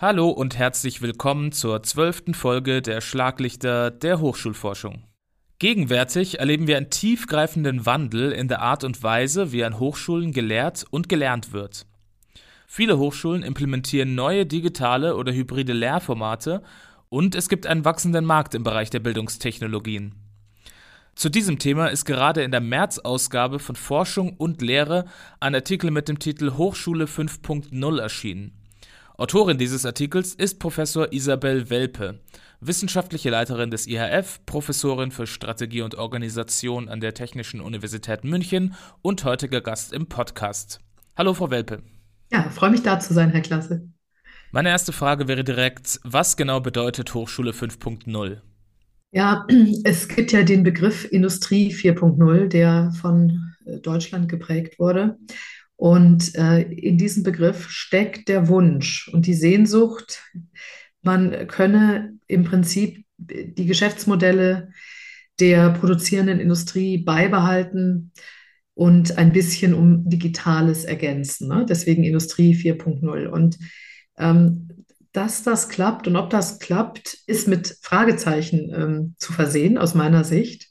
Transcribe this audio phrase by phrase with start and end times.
[0.00, 5.02] Hallo und herzlich willkommen zur zwölften Folge der Schlaglichter der Hochschulforschung.
[5.58, 10.84] Gegenwärtig erleben wir einen tiefgreifenden Wandel in der Art und Weise, wie an Hochschulen gelehrt
[10.90, 11.84] und gelernt wird.
[12.68, 16.62] Viele Hochschulen implementieren neue digitale oder hybride Lehrformate
[17.08, 20.14] und es gibt einen wachsenden Markt im Bereich der Bildungstechnologien.
[21.16, 25.06] Zu diesem Thema ist gerade in der März-Ausgabe von Forschung und Lehre
[25.40, 28.57] ein Artikel mit dem Titel Hochschule 5.0 erschienen.
[29.20, 32.20] Autorin dieses Artikels ist Professor Isabel Welpe,
[32.60, 39.24] wissenschaftliche Leiterin des IHF, Professorin für Strategie und Organisation an der Technischen Universität München und
[39.24, 40.78] heutiger Gast im Podcast.
[41.16, 41.82] Hallo, Frau Welpe.
[42.30, 43.88] Ja, freue mich da zu sein, Herr Klasse.
[44.52, 48.40] Meine erste Frage wäre direkt, was genau bedeutet Hochschule 5.0?
[49.10, 49.44] Ja,
[49.82, 55.18] es gibt ja den Begriff Industrie 4.0, der von äh, Deutschland geprägt wurde.
[55.78, 60.24] Und äh, in diesem Begriff steckt der Wunsch und die Sehnsucht,
[61.02, 64.72] man könne im Prinzip die Geschäftsmodelle
[65.38, 68.10] der produzierenden Industrie beibehalten
[68.74, 71.46] und ein bisschen um Digitales ergänzen.
[71.46, 71.64] Ne?
[71.68, 73.26] Deswegen Industrie 4.0.
[73.28, 73.58] Und
[74.18, 79.94] ähm, dass das klappt und ob das klappt, ist mit Fragezeichen ähm, zu versehen aus
[79.94, 80.70] meiner Sicht.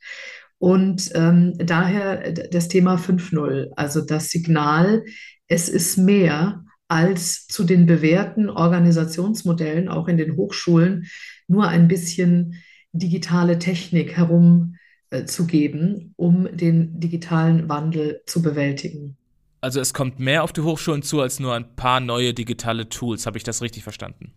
[0.60, 5.04] Und ähm, daher das Thema 5.0, also das Signal,
[5.48, 11.08] es ist mehr als zu den bewährten Organisationsmodellen, auch in den Hochschulen,
[11.48, 12.56] nur ein bisschen
[12.94, 19.18] digitale Technik herumzugeben, äh, um den digitalen Wandel zu bewältigen.
[19.62, 23.26] Also es kommt mehr auf die Hochschulen zu als nur ein paar neue digitale Tools.
[23.26, 24.34] Habe ich das richtig verstanden?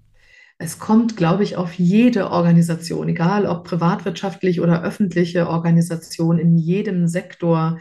[0.62, 7.08] Es kommt, glaube ich, auf jede Organisation, egal ob privatwirtschaftlich oder öffentliche Organisation, in jedem
[7.08, 7.78] Sektor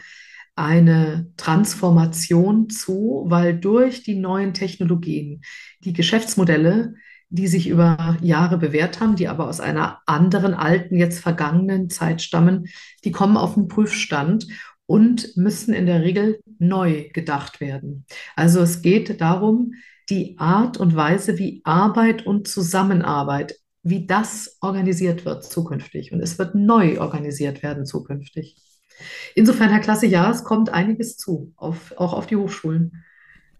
[0.56, 5.42] eine Transformation zu, weil durch die neuen Technologien
[5.84, 6.94] die Geschäftsmodelle,
[7.28, 12.22] die sich über Jahre bewährt haben, die aber aus einer anderen, alten, jetzt vergangenen Zeit
[12.22, 12.64] stammen,
[13.04, 14.46] die kommen auf den Prüfstand
[14.86, 18.06] und müssen in der Regel neu gedacht werden.
[18.36, 19.74] Also es geht darum,
[20.10, 26.12] die Art und Weise, wie Arbeit und Zusammenarbeit, wie das organisiert wird zukünftig.
[26.12, 28.56] Und es wird neu organisiert werden zukünftig.
[29.34, 33.04] Insofern, Herr Klasse, ja, es kommt einiges zu, auf, auch auf die Hochschulen.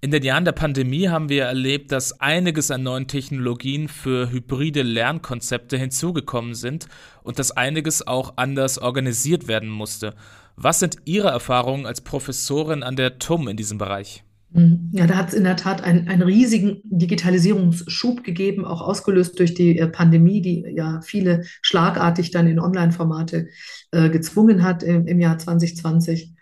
[0.02, 4.82] In den Jahren der Pandemie haben wir erlebt, dass einiges an neuen Technologien für hybride
[4.82, 6.88] Lernkonzepte hinzugekommen sind
[7.22, 10.14] und dass einiges auch anders organisiert werden musste.
[10.56, 14.24] Was sind Ihre Erfahrungen als Professorin an der TUM in diesem Bereich?
[14.52, 14.90] Mhm.
[14.92, 19.54] Ja, da hat es in der Tat einen, einen riesigen Digitalisierungsschub gegeben, auch ausgelöst durch
[19.54, 23.48] die äh, Pandemie, die ja viele schlagartig dann in Online-Formate
[23.92, 26.34] äh, gezwungen hat im, im Jahr 2020.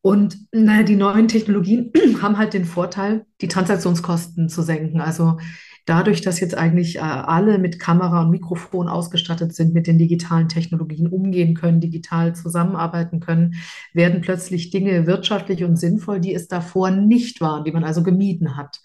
[0.00, 1.90] Und naja, die neuen Technologien
[2.22, 5.00] haben halt den Vorteil, die Transaktionskosten zu senken.
[5.00, 5.38] Also
[5.84, 10.48] dadurch, dass jetzt eigentlich äh, alle mit Kamera und Mikrofon ausgestattet sind, mit den digitalen
[10.48, 13.54] Technologien umgehen können, digital zusammenarbeiten können,
[13.92, 18.56] werden plötzlich Dinge wirtschaftlich und sinnvoll, die es davor nicht waren, die man also gemieden
[18.56, 18.80] hat.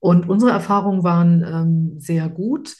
[0.00, 2.76] Und unsere Erfahrungen waren ähm, sehr gut.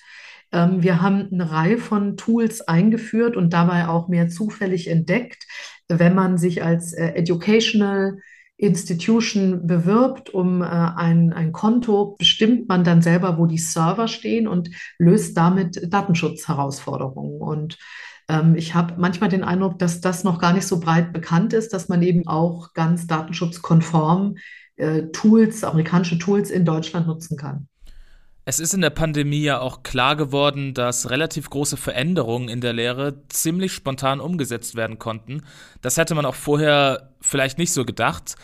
[0.53, 5.47] Ähm, wir haben eine Reihe von Tools eingeführt und dabei auch mehr zufällig entdeckt,
[5.89, 8.19] wenn man sich als äh, Educational
[8.57, 14.47] Institution bewirbt um äh, ein, ein Konto, bestimmt man dann selber, wo die Server stehen
[14.47, 17.41] und löst damit Datenschutzherausforderungen.
[17.41, 17.79] Und
[18.29, 21.73] ähm, ich habe manchmal den Eindruck, dass das noch gar nicht so breit bekannt ist,
[21.73, 24.37] dass man eben auch ganz datenschutzkonform
[24.77, 27.69] äh, Tools, amerikanische Tools in Deutschland nutzen kann.
[28.45, 32.73] Es ist in der Pandemie ja auch klar geworden, dass relativ große Veränderungen in der
[32.73, 35.43] Lehre ziemlich spontan umgesetzt werden konnten.
[35.81, 38.37] Das hätte man auch vorher vielleicht nicht so gedacht.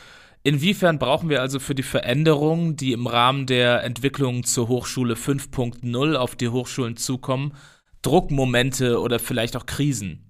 [0.42, 6.14] Inwiefern brauchen wir also für die Veränderungen, die im Rahmen der Entwicklung zur Hochschule 5.0
[6.14, 7.54] auf die Hochschulen zukommen,
[8.02, 10.24] Druckmomente oder vielleicht auch Krisen?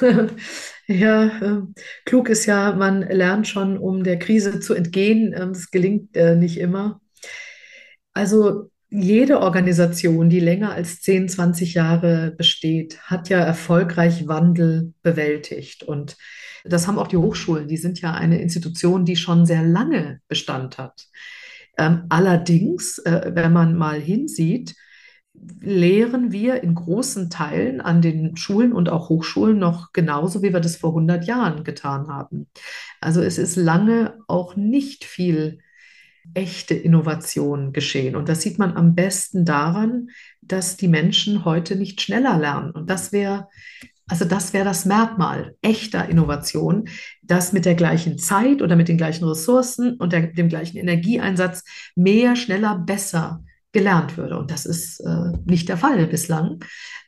[0.86, 1.62] ja, äh,
[2.04, 5.32] klug ist ja, man lernt schon, um der Krise zu entgehen.
[5.36, 7.00] Ähm, das gelingt äh, nicht immer.
[8.12, 15.84] Also jede Organisation, die länger als 10, 20 Jahre besteht, hat ja erfolgreich Wandel bewältigt.
[15.84, 16.16] Und
[16.64, 17.68] das haben auch die Hochschulen.
[17.68, 21.06] Die sind ja eine Institution, die schon sehr lange Bestand hat.
[21.78, 24.74] Ähm, allerdings, äh, wenn man mal hinsieht,
[25.60, 30.60] lehren wir in großen Teilen an den Schulen und auch Hochschulen noch genauso, wie wir
[30.60, 32.48] das vor 100 Jahren getan haben.
[33.00, 35.60] Also es ist lange auch nicht viel
[36.34, 38.14] echte Innovation geschehen.
[38.14, 40.10] Und das sieht man am besten daran,
[40.42, 42.72] dass die Menschen heute nicht schneller lernen.
[42.72, 43.48] Und das wäre,
[44.10, 46.88] also das wäre das Merkmal echter Innovation,
[47.22, 51.62] dass mit der gleichen Zeit oder mit den gleichen Ressourcen und der, dem gleichen Energieeinsatz
[51.94, 54.36] mehr, schneller, besser gelernt würde.
[54.36, 56.58] Und das ist äh, nicht der Fall bislang,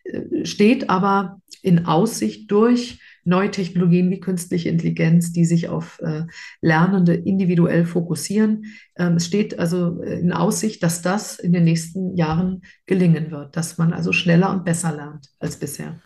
[0.04, 6.22] äh, steht aber in Aussicht durch neue Technologien wie künstliche Intelligenz, die sich auf äh,
[6.60, 8.66] Lernende individuell fokussieren.
[8.96, 13.56] Ähm, es steht also äh, in Aussicht, dass das in den nächsten Jahren gelingen wird,
[13.56, 16.00] dass man also schneller und besser lernt als bisher.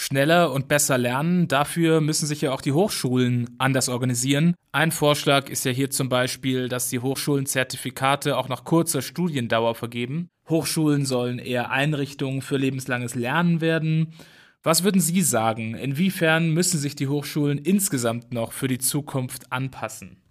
[0.00, 4.54] Schneller und besser lernen, dafür müssen sich ja auch die Hochschulen anders organisieren.
[4.70, 9.74] Ein Vorschlag ist ja hier zum Beispiel, dass die Hochschulen Zertifikate auch nach kurzer Studiendauer
[9.74, 10.28] vergeben.
[10.48, 14.14] Hochschulen sollen eher Einrichtungen für lebenslanges Lernen werden.
[14.62, 15.74] Was würden Sie sagen?
[15.74, 20.22] Inwiefern müssen sich die Hochschulen insgesamt noch für die Zukunft anpassen?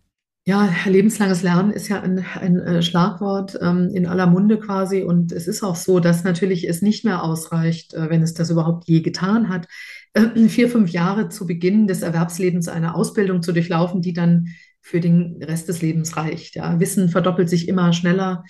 [0.47, 5.03] Ja, lebenslanges Lernen ist ja ein, ein äh, Schlagwort ähm, in aller Munde quasi.
[5.03, 8.49] Und es ist auch so, dass natürlich es nicht mehr ausreicht, äh, wenn es das
[8.49, 9.67] überhaupt je getan hat,
[10.13, 14.47] äh, vier, fünf Jahre zu Beginn des Erwerbslebens eine Ausbildung zu durchlaufen, die dann
[14.79, 16.55] für den Rest des Lebens reicht.
[16.55, 16.79] Ja.
[16.79, 18.45] Wissen verdoppelt sich immer schneller,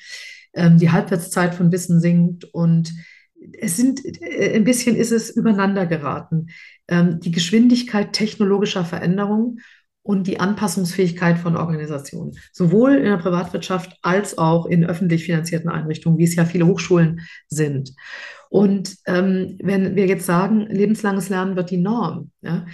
[0.53, 2.93] ähm, die Halbwertszeit von Wissen sinkt und
[3.59, 6.49] es sind, äh, ein bisschen ist es übereinander geraten.
[6.87, 9.57] Ähm, die Geschwindigkeit technologischer Veränderung
[10.07, 16.17] und die Anpassungsfähigkeit von Organisationen, sowohl in der Privatwirtschaft als auch in öffentlich finanzierten Einrichtungen,
[16.17, 17.19] wie es ja viele Hochschulen
[17.49, 17.93] sind.
[18.49, 22.65] Und ähm, wenn wir jetzt sagen, lebenslanges Lernen wird die Norm, ja,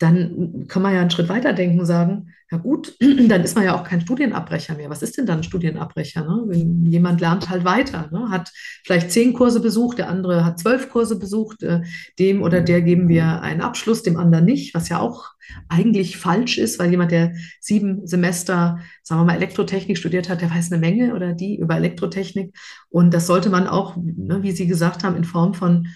[0.00, 3.64] dann kann man ja einen Schritt weiter denken und sagen, ja gut, dann ist man
[3.64, 4.90] ja auch kein Studienabbrecher mehr.
[4.90, 6.22] Was ist denn dann ein Studienabbrecher?
[6.22, 6.42] Ne?
[6.48, 8.28] Wenn jemand lernt halt weiter, ne?
[8.28, 8.50] hat
[8.84, 11.82] vielleicht zehn Kurse besucht, der andere hat zwölf Kurse besucht, äh,
[12.18, 15.31] dem oder der geben wir einen Abschluss, dem anderen nicht, was ja auch
[15.68, 20.50] eigentlich falsch ist, weil jemand, der sieben Semester, sagen wir mal, Elektrotechnik studiert hat, der
[20.50, 22.56] weiß eine Menge oder die über Elektrotechnik.
[22.88, 25.88] Und das sollte man auch, ne, wie Sie gesagt haben, in Form von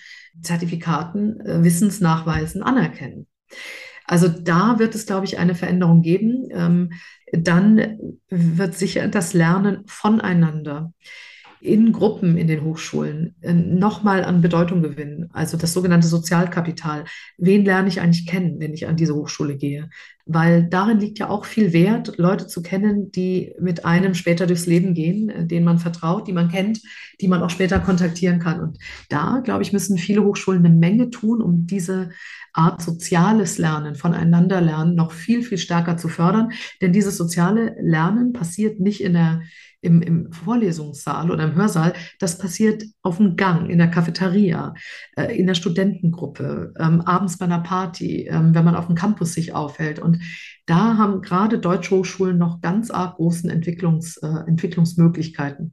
[0.43, 3.26] Zertifikaten, äh, Wissensnachweisen anerkennen.
[4.06, 6.48] Also da wird es, glaube ich, eine Veränderung geben.
[6.52, 6.93] Ähm,
[7.32, 7.98] dann
[8.28, 10.93] wird sicher das Lernen voneinander
[11.61, 15.29] in Gruppen in den Hochschulen äh, nochmal an Bedeutung gewinnen.
[15.32, 17.05] Also das sogenannte Sozialkapital.
[17.38, 19.88] Wen lerne ich eigentlich kennen, wenn ich an diese Hochschule gehe?
[20.28, 24.67] Weil darin liegt ja auch viel Wert, Leute zu kennen, die mit einem später durchs
[24.67, 26.81] Leben gehen, äh, denen man vertraut, die man kennt,
[27.20, 28.61] die man auch später kontaktieren kann.
[28.61, 28.78] Und
[29.08, 32.11] da, glaube ich, müssen viele Hochschulen eine Menge tun, um diese
[32.52, 36.50] Art soziales Lernen, voneinander lernen, noch viel, viel stärker zu fördern.
[36.81, 39.43] Denn dieses soziale Lernen passiert nicht in der
[39.87, 44.75] im, im Vorlesungssaal oder im Hörsaal, das passiert auf dem Gang, in der Cafeteria,
[45.17, 49.34] äh, in der Studentengruppe, ähm, abends bei einer Party, ähm, wenn man auf dem Campus
[49.34, 49.99] sich aufhält.
[49.99, 50.15] Und
[50.66, 55.72] da haben gerade deutsche Hochschulen noch ganz arg großen Entwicklungs, äh, Entwicklungsmöglichkeiten.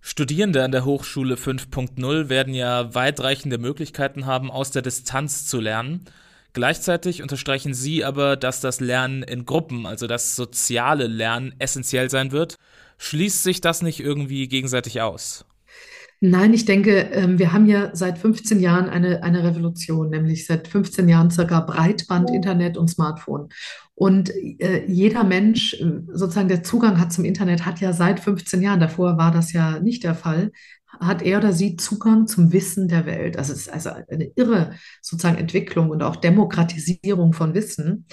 [0.00, 6.06] Studierende an der Hochschule 5.0 werden ja weitreichende Möglichkeiten haben, aus der Distanz zu lernen.
[6.52, 12.32] Gleichzeitig unterstreichen Sie aber, dass das Lernen in Gruppen, also das soziale Lernen, essentiell sein
[12.32, 12.56] wird.
[12.98, 15.44] Schließt sich das nicht irgendwie gegenseitig aus?
[16.22, 20.68] Nein, ich denke, ähm, wir haben ja seit 15 Jahren eine, eine Revolution, nämlich seit
[20.68, 23.48] 15 Jahren circa Breitband, Internet und Smartphone.
[23.94, 28.60] Und äh, jeder Mensch, äh, sozusagen der Zugang hat zum Internet, hat ja seit 15
[28.60, 30.52] Jahren, davor war das ja nicht der Fall,
[31.00, 33.38] hat er oder sie Zugang zum Wissen der Welt.
[33.38, 38.06] Also es ist also eine irre sozusagen Entwicklung und auch Demokratisierung von Wissen.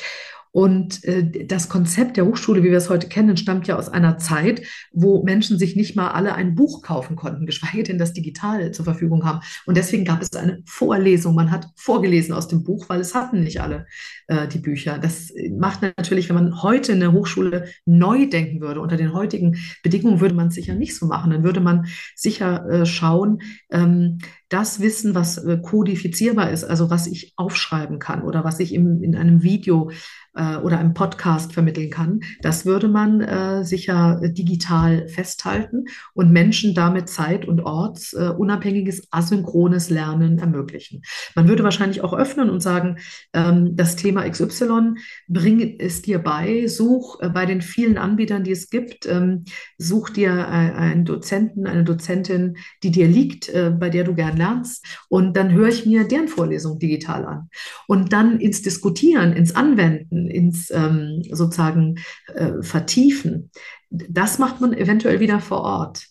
[0.58, 4.18] Und äh, das Konzept der Hochschule, wie wir es heute kennen, stammt ja aus einer
[4.18, 8.72] Zeit, wo Menschen sich nicht mal alle ein Buch kaufen konnten, geschweige denn das digital
[8.72, 9.42] zur Verfügung haben.
[9.68, 11.36] Und deswegen gab es eine Vorlesung.
[11.36, 13.86] Man hat vorgelesen aus dem Buch, weil es hatten nicht alle
[14.26, 14.98] äh, die Bücher.
[14.98, 20.22] Das macht natürlich, wenn man heute eine Hochschule neu denken würde, unter den heutigen Bedingungen
[20.22, 21.30] würde man es sicher nicht so machen.
[21.30, 24.18] Dann würde man sicher äh, schauen, ähm,
[24.50, 29.04] das Wissen, was äh, kodifizierbar ist, also was ich aufschreiben kann oder was ich im,
[29.04, 29.92] in einem Video
[30.36, 36.74] äh, oder einem Podcast vermitteln kann, das würde man äh, sicher digital festhalten und Menschen
[36.74, 41.02] damit zeit- und ortsunabhängiges äh, asynchrones Lernen ermöglichen.
[41.36, 42.98] Man würde wahrscheinlich auch öffnen und sagen,
[43.34, 44.94] ähm, das Thema XY,
[45.28, 49.44] bring es dir bei, such äh, bei den vielen Anbietern, die es gibt, ähm,
[49.78, 54.86] such dir äh, einen Dozenten, eine Dozentin, die dir liegt, bei der du gerne lernst.
[55.10, 57.50] Und dann höre ich mir deren Vorlesung digital an.
[57.88, 61.96] Und dann ins Diskutieren, ins Anwenden, ins ähm, sozusagen
[62.34, 63.52] äh, Vertiefen,
[63.90, 66.06] das macht man eventuell wieder vor Ort.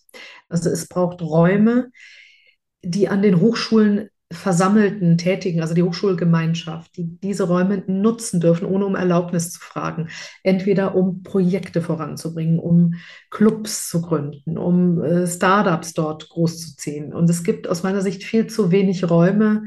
[0.48, 1.90] Also es braucht Räume,
[2.82, 8.84] die an den Hochschulen versammelten Tätigen, also die Hochschulgemeinschaft, die diese Räume nutzen dürfen, ohne
[8.84, 10.08] um Erlaubnis zu fragen.
[10.42, 12.94] Entweder um Projekte voranzubringen, um
[13.30, 17.14] Clubs zu gründen, um äh, Startups dort großzuziehen.
[17.14, 19.62] Und es gibt aus meiner Sicht viel zu wenig Räume,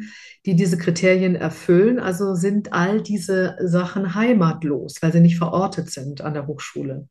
[0.45, 1.99] die diese Kriterien erfüllen.
[1.99, 7.07] Also sind all diese Sachen heimatlos, weil sie nicht verortet sind an der Hochschule.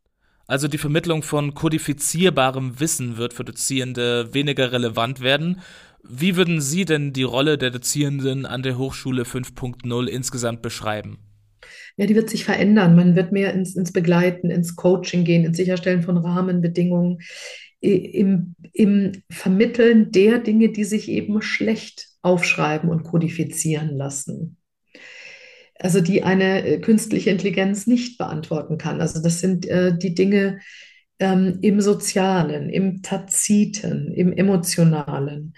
[0.49, 5.61] Also die Vermittlung von kodifizierbarem Wissen wird für Dozierende weniger relevant werden.
[6.03, 11.19] Wie würden Sie denn die Rolle der Dozierenden an der Hochschule 5.0 insgesamt beschreiben?
[11.99, 12.97] Ja, die wird sich verändern.
[12.97, 17.19] Man wird mehr ins, ins Begleiten, ins Coaching gehen, ins Sicherstellen von Rahmenbedingungen,
[17.81, 24.58] im, im Vermitteln der Dinge, die sich eben schlecht aufschreiben und kodifizieren lassen.
[25.79, 29.01] Also die eine äh, künstliche Intelligenz nicht beantworten kann.
[29.01, 30.61] Also das sind äh, die Dinge
[31.19, 35.55] ähm, im Sozialen, im Taziten, im Emotionalen,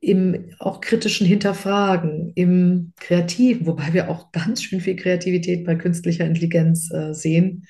[0.00, 6.26] im auch kritischen Hinterfragen, im Kreativen, wobei wir auch ganz schön viel Kreativität bei künstlicher
[6.26, 7.66] Intelligenz äh, sehen.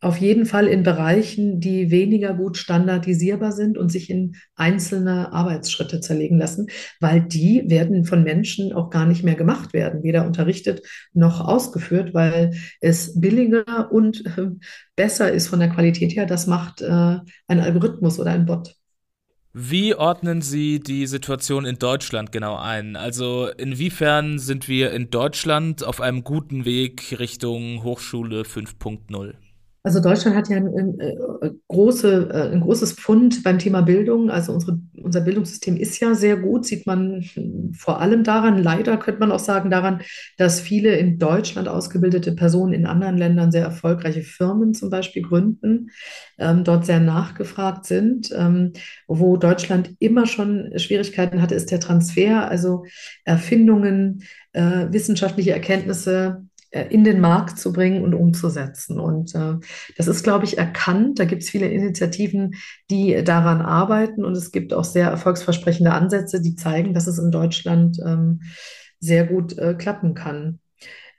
[0.00, 6.00] Auf jeden Fall in Bereichen, die weniger gut standardisierbar sind und sich in einzelne Arbeitsschritte
[6.00, 6.68] zerlegen lassen,
[7.00, 10.82] weil die werden von Menschen auch gar nicht mehr gemacht werden, weder unterrichtet
[11.14, 14.50] noch ausgeführt, weil es billiger und äh,
[14.94, 16.26] besser ist von der Qualität her.
[16.26, 16.86] Das macht äh,
[17.48, 18.76] ein Algorithmus oder ein Bot.
[19.52, 22.94] Wie ordnen Sie die Situation in Deutschland genau ein?
[22.94, 29.34] Also inwiefern sind wir in Deutschland auf einem guten Weg Richtung Hochschule 5.0?
[29.88, 31.16] Also Deutschland hat ja ein, äh,
[31.66, 34.28] große, äh, ein großes Pfund beim Thema Bildung.
[34.28, 37.24] Also unsere, unser Bildungssystem ist ja sehr gut, sieht man
[37.72, 40.02] vor allem daran, leider könnte man auch sagen daran,
[40.36, 45.88] dass viele in Deutschland ausgebildete Personen in anderen Ländern sehr erfolgreiche Firmen zum Beispiel gründen,
[46.38, 48.30] ähm, dort sehr nachgefragt sind.
[48.36, 48.74] Ähm,
[49.06, 52.84] wo Deutschland immer schon Schwierigkeiten hatte, ist der Transfer, also
[53.24, 59.00] Erfindungen, äh, wissenschaftliche Erkenntnisse in den Markt zu bringen und umzusetzen.
[59.00, 59.54] Und äh,
[59.96, 61.18] das ist, glaube ich, erkannt.
[61.18, 62.54] Da gibt es viele Initiativen,
[62.90, 64.24] die daran arbeiten.
[64.24, 68.40] Und es gibt auch sehr erfolgsversprechende Ansätze, die zeigen, dass es in Deutschland ähm,
[69.00, 70.60] sehr gut äh, klappen kann.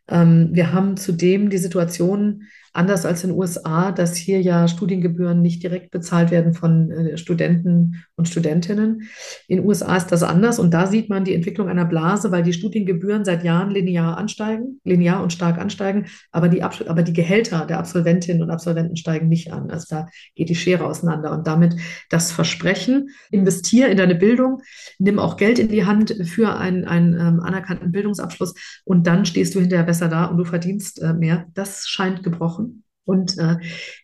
[0.08, 2.44] Ähm, wir haben zudem die Situation,
[2.80, 7.18] anders als in den USA, dass hier ja Studiengebühren nicht direkt bezahlt werden von äh,
[7.18, 9.02] Studenten und Studentinnen.
[9.48, 12.42] In den USA ist das anders und da sieht man die Entwicklung einer Blase, weil
[12.42, 17.66] die Studiengebühren seit Jahren linear ansteigen, linear und stark ansteigen, aber die, aber die Gehälter
[17.66, 19.70] der Absolventinnen und Absolventen steigen nicht an.
[19.70, 21.76] Also da geht die Schere auseinander und damit
[22.10, 24.62] das Versprechen, investiere in deine Bildung,
[25.00, 28.54] nimm auch Geld in die Hand für einen, einen ähm, anerkannten Bildungsabschluss
[28.86, 31.46] und dann stehst du hinterher besser da und du verdienst äh, mehr.
[31.54, 32.69] Das scheint gebrochen.
[33.10, 33.58] Und äh,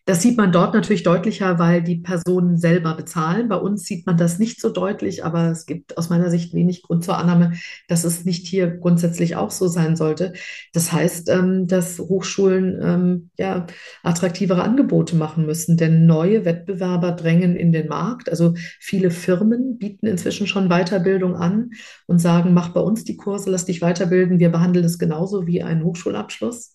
[0.04, 3.48] das sieht man dort natürlich deutlicher, weil die Personen selber bezahlen.
[3.48, 6.82] Bei uns sieht man das nicht so deutlich, aber es gibt aus meiner Sicht wenig
[6.82, 7.52] Grund zur Annahme,
[7.86, 10.32] dass es nicht hier grundsätzlich auch so sein sollte.
[10.72, 13.68] Das heißt, ähm, dass Hochschulen ähm, ja
[14.02, 18.28] attraktivere Angebote machen müssen, denn neue Wettbewerber drängen in den Markt.
[18.28, 21.70] Also viele Firmen bieten inzwischen schon Weiterbildung an
[22.08, 24.40] und sagen, mach bei uns die Kurse, lass dich weiterbilden.
[24.40, 26.74] Wir behandeln es genauso wie einen Hochschulabschluss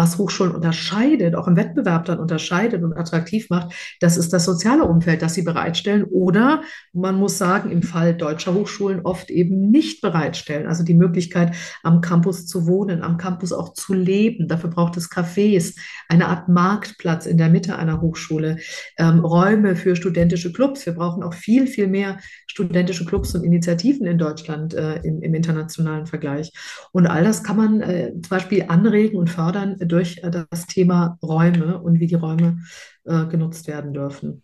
[0.00, 4.84] was Hochschulen unterscheidet, auch im Wettbewerb dann unterscheidet und attraktiv macht, das ist das soziale
[4.84, 6.62] Umfeld, das sie bereitstellen oder
[6.94, 10.66] man muss sagen, im Fall deutscher Hochschulen oft eben nicht bereitstellen.
[10.66, 14.48] Also die Möglichkeit, am Campus zu wohnen, am Campus auch zu leben.
[14.48, 15.76] Dafür braucht es Cafés,
[16.08, 18.56] eine Art Marktplatz in der Mitte einer Hochschule,
[18.96, 20.86] ähm, Räume für studentische Clubs.
[20.86, 25.34] Wir brauchen auch viel, viel mehr studentische Clubs und Initiativen in Deutschland äh, im, im,
[25.34, 26.52] internationalen Vergleich.
[26.92, 31.18] Und all das kann man äh, zum Beispiel anregen und fördern durch äh, das Thema
[31.22, 32.60] Räume und wie die Räume
[33.04, 34.42] äh, genutzt werden dürfen.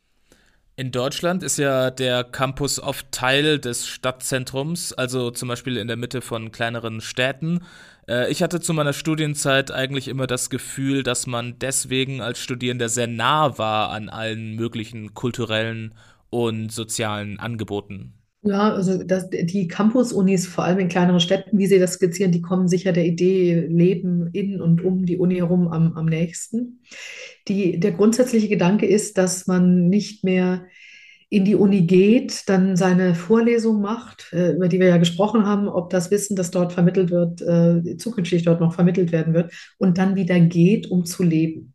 [0.79, 5.97] In Deutschland ist ja der Campus oft Teil des Stadtzentrums, also zum Beispiel in der
[5.97, 7.63] Mitte von kleineren Städten.
[8.07, 12.91] Äh, ich hatte zu meiner Studienzeit eigentlich immer das Gefühl, dass man deswegen als Studierender
[12.91, 15.95] sehr nah war an allen möglichen kulturellen
[16.29, 18.16] und sozialen Angeboten.
[18.47, 22.43] Ja, also das, die Campus-Unis, vor allem in kleineren Städten, wie Sie das skizzieren, die
[22.43, 26.81] kommen sicher der Idee Leben in und um die Uni herum am, am nächsten.
[27.49, 30.67] Die, der grundsätzliche Gedanke ist, dass man nicht mehr
[31.29, 35.67] in die Uni geht, dann seine Vorlesung macht, äh, über die wir ja gesprochen haben,
[35.67, 39.99] ob das Wissen, das dort vermittelt wird, äh, zukünftig dort noch vermittelt werden wird, und
[39.99, 41.75] dann wieder geht, um zu leben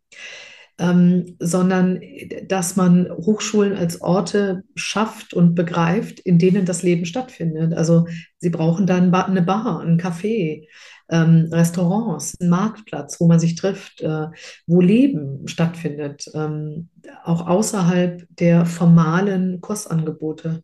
[0.78, 2.00] ähm, sondern
[2.48, 7.74] dass man Hochschulen als Orte schafft und begreift, in denen das Leben stattfindet.
[7.74, 8.06] Also
[8.38, 10.66] sie brauchen dann eine Bar, ein Café,
[11.10, 14.26] ähm, Restaurants, einen Marktplatz, wo man sich trifft, äh,
[14.66, 16.88] wo Leben stattfindet, ähm,
[17.24, 20.62] auch außerhalb der formalen Kursangebote.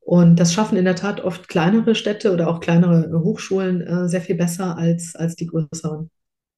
[0.00, 4.20] Und das schaffen in der Tat oft kleinere Städte oder auch kleinere Hochschulen äh, sehr
[4.20, 6.10] viel besser als, als die größeren.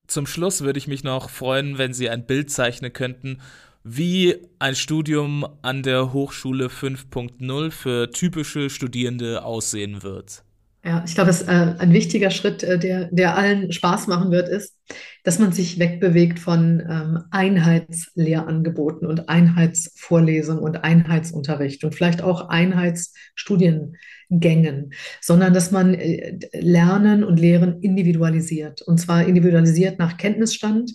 [0.08, 3.42] Zum Schluss würde ich mich noch freuen, wenn Sie ein Bild zeichnen könnten,
[3.84, 10.44] wie ein Studium an der Hochschule 5.0 für typische Studierende aussehen wird.
[10.88, 14.48] Ja, ich glaube, es, äh, ein wichtiger Schritt, äh, der, der allen Spaß machen wird,
[14.48, 14.74] ist,
[15.22, 24.94] dass man sich wegbewegt von ähm, Einheitslehrangeboten und Einheitsvorlesungen und Einheitsunterricht und vielleicht auch Einheitsstudiengängen,
[25.20, 28.80] sondern dass man äh, Lernen und Lehren individualisiert.
[28.80, 30.92] Und zwar individualisiert nach Kenntnisstand,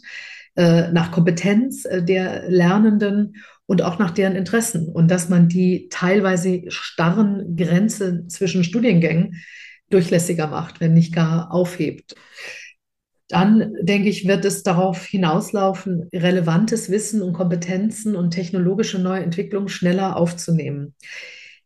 [0.55, 3.35] äh, nach Kompetenz äh, der Lernenden
[3.67, 4.87] und auch nach deren Interessen.
[4.87, 9.35] Und dass man die teilweise starren Grenzen zwischen Studiengängen
[9.89, 12.15] durchlässiger macht, wenn nicht gar aufhebt.
[13.29, 20.17] Dann, denke ich, wird es darauf hinauslaufen, relevantes Wissen und Kompetenzen und technologische Neuentwicklungen schneller
[20.17, 20.93] aufzunehmen.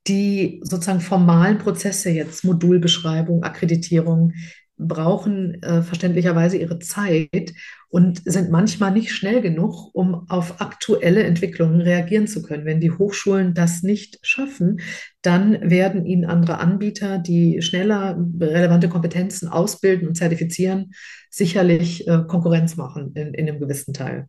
[0.07, 4.33] Die sozusagen formalen Prozesse jetzt, Modulbeschreibung, Akkreditierung,
[4.77, 7.53] brauchen äh, verständlicherweise ihre Zeit
[7.89, 12.65] und sind manchmal nicht schnell genug, um auf aktuelle Entwicklungen reagieren zu können.
[12.65, 14.79] Wenn die Hochschulen das nicht schaffen,
[15.22, 20.91] dann werden ihnen andere Anbieter, die schneller relevante Kompetenzen ausbilden und zertifizieren,
[21.31, 24.27] sicherlich äh, Konkurrenz machen in, in einem gewissen Teil.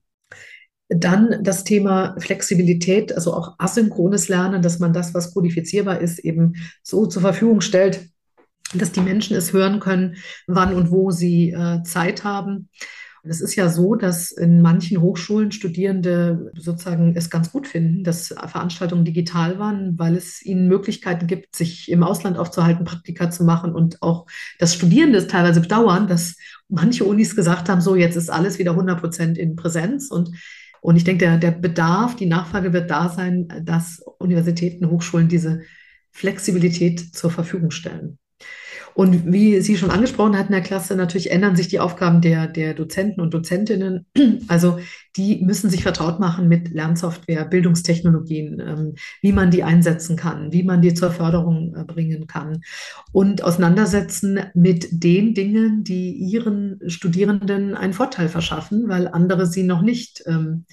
[0.88, 6.54] Dann das Thema Flexibilität, also auch asynchrones Lernen, dass man das, was kodifizierbar ist, eben
[6.82, 8.08] so zur Verfügung stellt,
[8.74, 12.68] dass die Menschen es hören können, wann und wo sie äh, Zeit haben.
[13.24, 18.28] Es ist ja so, dass in manchen Hochschulen Studierende sozusagen es ganz gut finden, dass
[18.28, 23.74] Veranstaltungen digital waren, weil es ihnen Möglichkeiten gibt, sich im Ausland aufzuhalten, Praktika zu machen
[23.74, 24.26] und auch,
[24.58, 26.36] dass Studierende es teilweise bedauern, dass
[26.68, 30.30] manche Unis gesagt haben, so jetzt ist alles wieder 100 Prozent in Präsenz und
[30.80, 35.62] und ich denke, der, der Bedarf, die Nachfrage wird da sein, dass Universitäten, Hochschulen diese
[36.12, 38.18] Flexibilität zur Verfügung stellen.
[38.98, 42.74] Und wie Sie schon angesprochen hatten, Herr Klasse, natürlich ändern sich die Aufgaben der, der
[42.74, 44.06] Dozenten und Dozentinnen.
[44.48, 44.80] Also
[45.16, 50.64] die müssen sich vertraut machen mit Lernsoftware, Bildungstechnologien, ähm, wie man die einsetzen kann, wie
[50.64, 52.62] man die zur Förderung äh, bringen kann
[53.12, 59.82] und auseinandersetzen mit den Dingen, die ihren Studierenden einen Vorteil verschaffen, weil andere sie noch
[59.82, 60.64] nicht ähm,